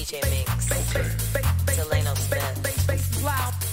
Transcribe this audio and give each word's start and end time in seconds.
if 0.00 0.24
I 0.70 1.00
try 3.20 3.48
it. 3.48 3.67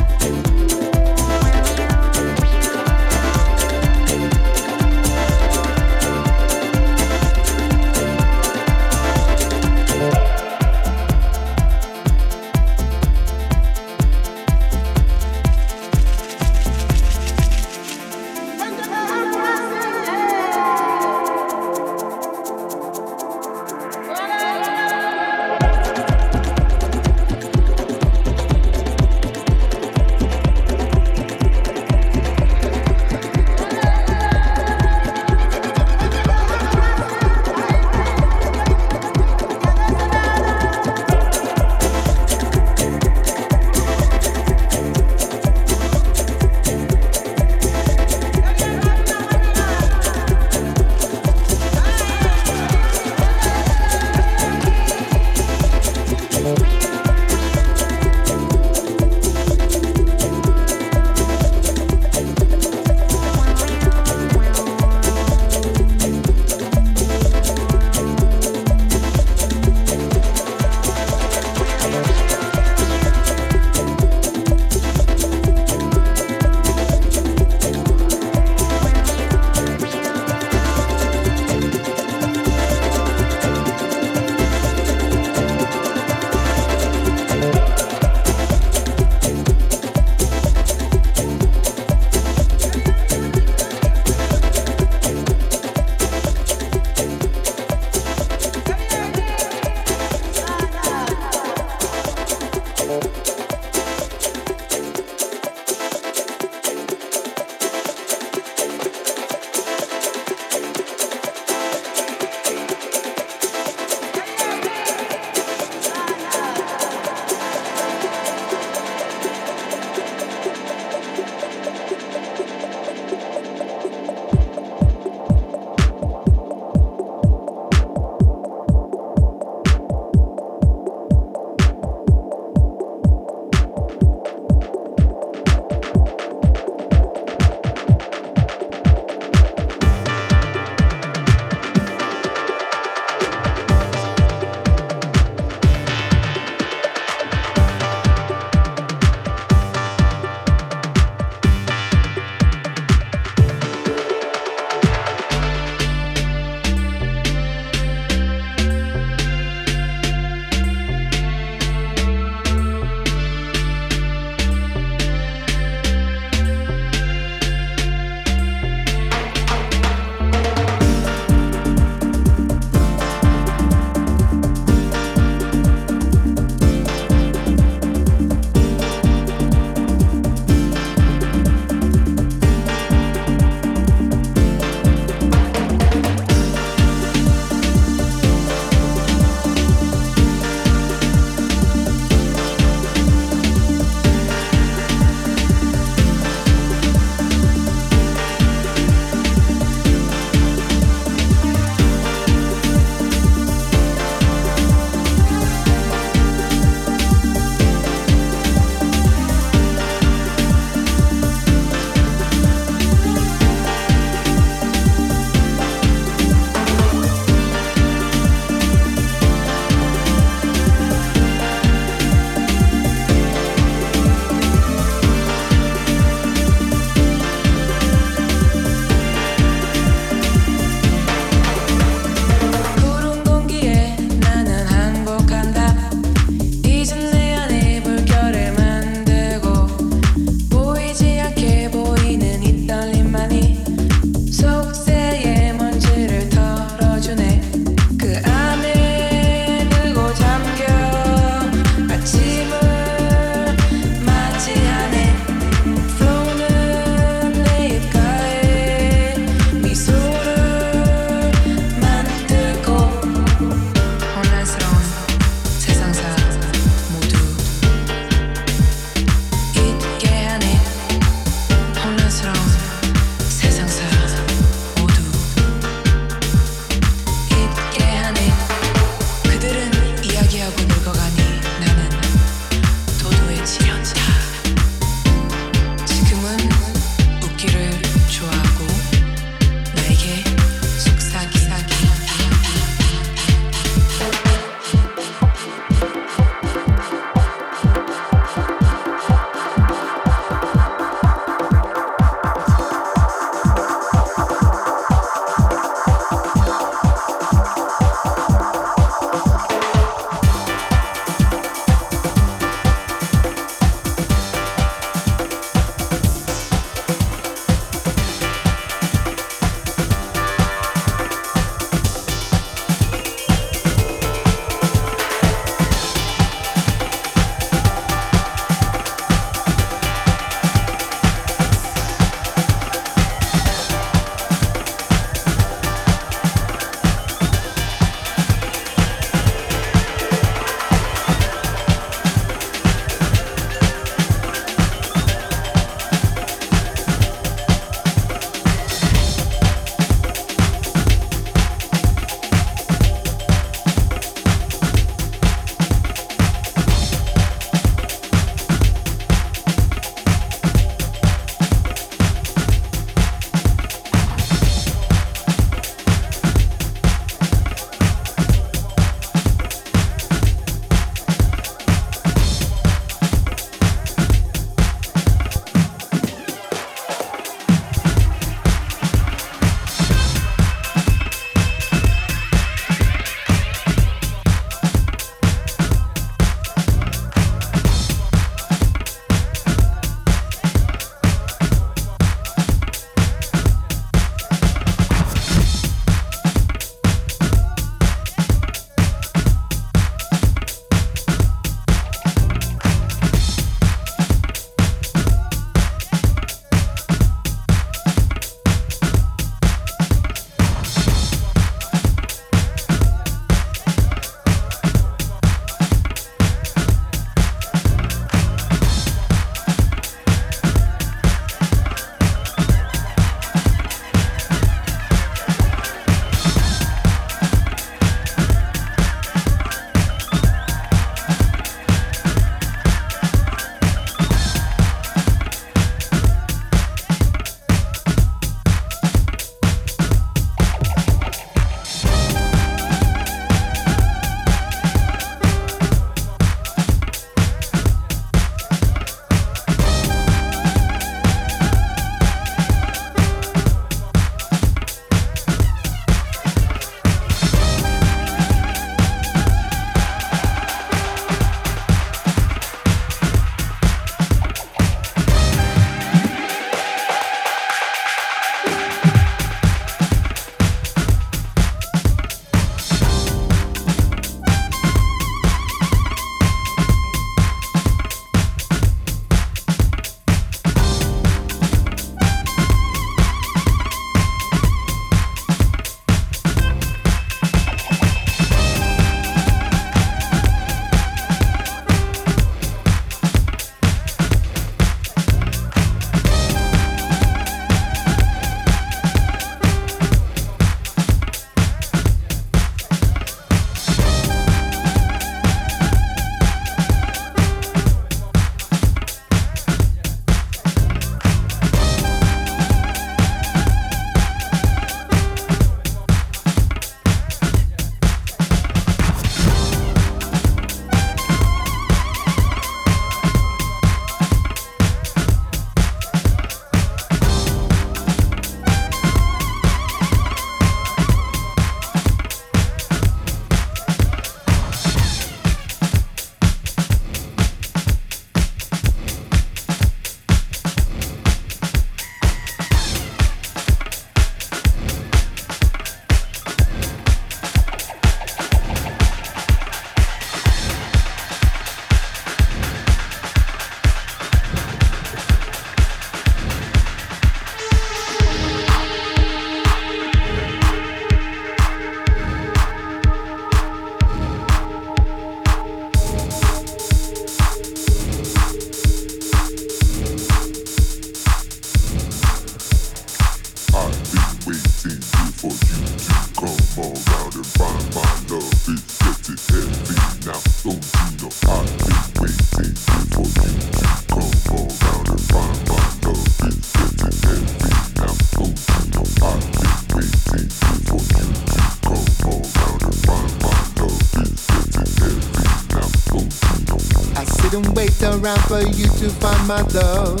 Around 598.02 598.20
for 598.22 598.40
you 598.40 598.64
to 598.64 598.88
find 599.00 599.28
my 599.28 599.42
love. 599.52 600.00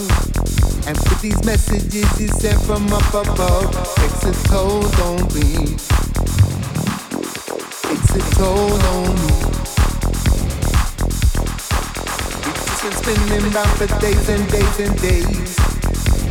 And 0.86 0.96
put 0.96 1.20
these 1.20 1.44
messages 1.44 2.20
you 2.20 2.28
sent 2.28 2.60
from 2.62 2.86
up 2.92 3.08
above. 3.12 3.70
Takes 3.96 4.24
a 4.24 4.48
toll 4.48 4.84
on 5.04 5.20
me. 5.34 5.76
Takes 7.84 8.10
a 8.16 8.22
toll 8.36 8.72
on 8.72 9.14
me. 9.20 9.32
It's 12.48 12.82
been 12.82 12.92
spinning 12.92 13.52
round 13.52 13.70
for 13.76 13.86
days 14.00 14.28
and 14.28 14.48
days 14.50 14.80
and 14.80 15.00
days. 15.00 15.58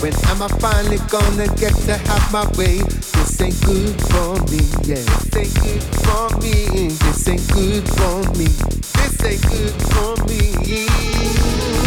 When 0.01 0.13
am 0.27 0.41
I 0.41 0.47
finally 0.59 0.97
gonna 1.09 1.47
get 1.55 1.75
to 1.85 1.97
have 1.97 2.31
my 2.31 2.45
way? 2.57 2.79
This 2.79 3.41
ain't 3.41 3.61
good 3.65 4.01
for 4.09 4.41
me, 4.49 4.63
yeah. 4.87 5.03
This 5.29 5.35
ain't 5.35 5.53
good 5.61 5.83
for 6.01 6.37
me. 6.39 6.87
This 6.87 7.27
ain't 7.27 7.47
good 7.53 7.87
for 7.89 8.37
me. 8.37 8.78
Ain't 9.29 9.41
good 9.43 9.81
for 9.93 10.25
me. 10.25 11.78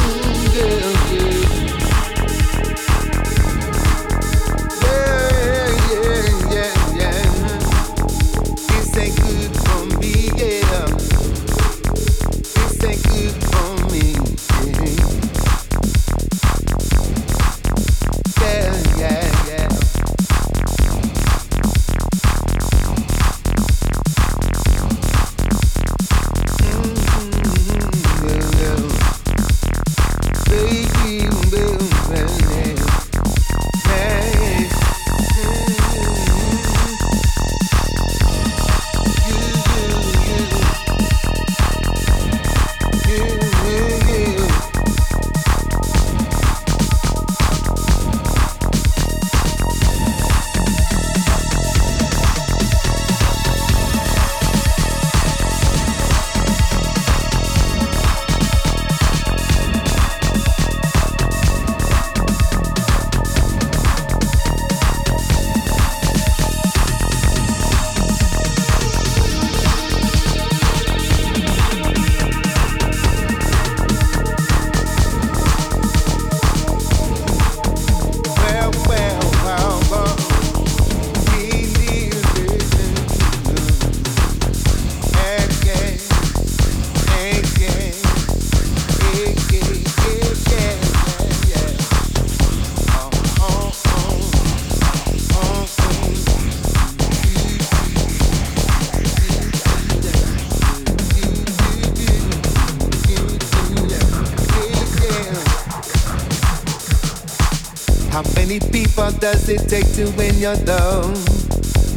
It 109.53 109.69
take 109.69 109.93
to 109.95 110.09
win 110.17 110.35
your 110.39 110.57
love? 110.65 111.13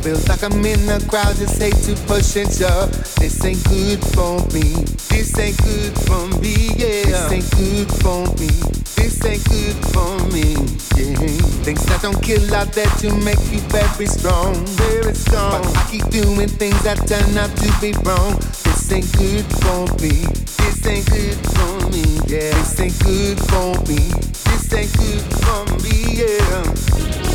Feels 0.03 0.28
like 0.28 0.43
I'm 0.43 0.66
in 0.66 0.86
the 0.86 0.99
crowd, 1.10 1.36
just 1.38 1.62
hate 1.62 1.76
to 1.88 1.95
push 2.06 2.36
and 2.36 2.51
shove. 2.51 2.91
This 3.16 3.43
ain't 3.45 3.64
good 3.66 4.03
for 4.14 4.43
me. 4.51 4.84
This 5.08 5.32
ain't 5.39 5.58
good 5.64 5.95
for 6.06 6.28
me, 6.43 6.76
yeah. 6.76 7.08
This 7.08 7.32
ain't 7.32 7.49
good 7.56 7.89
for 8.03 8.28
me. 8.38 8.51
This 8.99 9.24
ain't 9.26 9.43
good 9.47 9.78
for 9.95 10.12
me, 10.36 10.53
yeah. 10.99 11.16
Things 11.64 11.86
that 11.86 12.01
don't 12.01 12.22
kill 12.22 12.43
out 12.53 12.74
there 12.74 12.91
to 13.01 13.16
make 13.24 13.39
you 13.51 13.60
very 13.72 14.06
strong, 14.06 14.53
very 14.76 15.16
strong. 15.16 15.64
But 15.64 15.78
I 15.78 15.84
keep 15.89 16.06
doing 16.12 16.49
things 16.49 16.82
that 16.84 16.99
turn 17.08 17.38
out 17.38 17.56
to 17.56 17.70
be 17.80 17.95
wrong. 18.03 18.36
This 18.68 18.91
ain't 18.91 19.10
good 19.18 19.47
for 19.64 19.88
me. 20.03 20.28
This 20.60 20.86
ain't 20.86 21.08
good 21.08 21.39
for 21.56 21.89
me, 21.89 22.03
yeah. 22.28 22.51
This 22.60 22.80
ain't 22.80 22.99
good 22.99 23.39
for 23.47 23.74
me. 23.88 24.12
This 24.49 24.74
ain't 24.74 24.91
good 24.97 25.24
for 25.41 25.66
me, 25.82 26.20
yeah. 26.20 27.34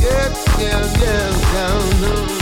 Yeah, 0.00 0.82
yeah, 1.00 1.30
down, 1.52 2.00
no. 2.00 2.37